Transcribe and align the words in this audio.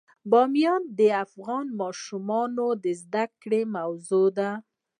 بامیان 0.31 0.83
د 0.97 0.99
افغان 1.23 1.65
ماشومانو 1.81 2.67
د 2.83 2.85
زده 3.01 3.25
کړې 3.41 3.61
موضوع 3.75 4.27
ده. 4.37 4.51